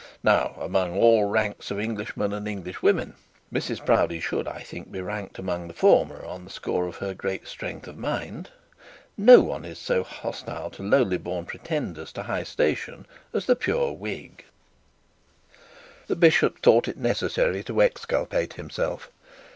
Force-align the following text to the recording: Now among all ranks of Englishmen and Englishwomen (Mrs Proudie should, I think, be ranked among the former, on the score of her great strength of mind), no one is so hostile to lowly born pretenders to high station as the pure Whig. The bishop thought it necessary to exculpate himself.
Now 0.23 0.55
among 0.59 0.97
all 0.97 1.25
ranks 1.25 1.69
of 1.69 1.79
Englishmen 1.79 2.33
and 2.33 2.47
Englishwomen 2.47 3.13
(Mrs 3.53 3.85
Proudie 3.85 4.19
should, 4.19 4.47
I 4.47 4.63
think, 4.63 4.91
be 4.91 4.99
ranked 4.99 5.37
among 5.37 5.67
the 5.67 5.75
former, 5.75 6.25
on 6.25 6.43
the 6.43 6.49
score 6.49 6.87
of 6.87 6.95
her 6.95 7.13
great 7.13 7.47
strength 7.47 7.87
of 7.87 7.99
mind), 7.99 8.49
no 9.15 9.41
one 9.41 9.63
is 9.63 9.77
so 9.77 10.03
hostile 10.03 10.71
to 10.71 10.81
lowly 10.81 11.17
born 11.19 11.45
pretenders 11.45 12.11
to 12.13 12.23
high 12.23 12.41
station 12.45 13.05
as 13.31 13.45
the 13.45 13.55
pure 13.55 13.91
Whig. 13.93 14.43
The 16.07 16.15
bishop 16.15 16.63
thought 16.63 16.87
it 16.87 16.97
necessary 16.97 17.63
to 17.65 17.81
exculpate 17.83 18.53
himself. 18.53 19.11